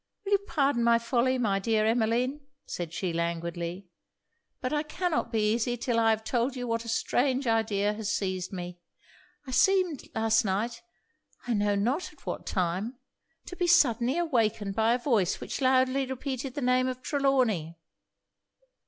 'Will 0.25 0.31
you 0.31 0.39
pardon 0.47 0.83
my 0.83 0.97
folly, 0.97 1.37
my 1.37 1.59
dear 1.59 1.85
Emmeline,' 1.85 2.47
said 2.65 2.91
she 2.91 3.13
languidly 3.13 3.87
'but 4.59 4.73
I 4.73 4.81
cannot 4.81 5.31
be 5.31 5.53
easy 5.53 5.77
till 5.77 5.99
I 5.99 6.09
have 6.09 6.23
told 6.23 6.55
you 6.55 6.65
what 6.67 6.83
a 6.83 6.87
strange 6.89 7.45
idea 7.45 7.93
has 7.93 8.11
seized 8.11 8.51
me. 8.51 8.79
I 9.45 9.51
seemed, 9.51 10.09
last 10.15 10.43
night, 10.43 10.81
I 11.45 11.53
know 11.53 11.75
not 11.75 12.11
at 12.11 12.25
what 12.25 12.47
time, 12.47 12.97
to 13.45 13.55
be 13.55 13.67
suddenly 13.67 14.17
awakened 14.17 14.73
by 14.73 14.95
a 14.95 14.97
voice 14.97 15.39
which 15.39 15.61
loudly 15.61 16.07
repeated 16.07 16.55
the 16.55 16.61
name 16.63 16.87
of 16.87 17.03
Trelawny. 17.03 17.75